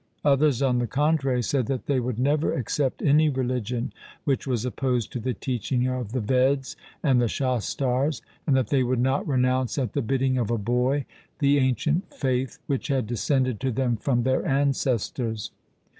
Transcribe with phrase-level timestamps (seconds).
[0.25, 3.93] Others, on the contrary, said that they would never accept any religion
[4.23, 8.81] which was opposed to the teaching of the Veds and the Shastars, and that they
[8.81, 11.05] would not renounce at the bidding of a boy
[11.37, 15.51] the ancient faith which had descended to them from their ancestors.